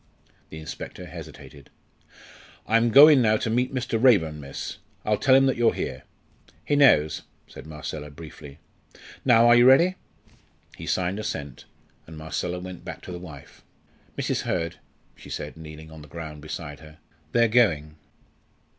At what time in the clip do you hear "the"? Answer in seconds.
0.49-0.57, 13.11-13.19, 16.01-16.07